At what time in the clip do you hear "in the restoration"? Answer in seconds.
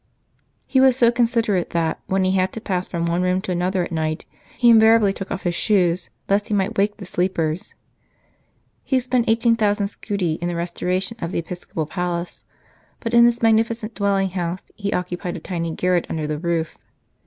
10.41-11.17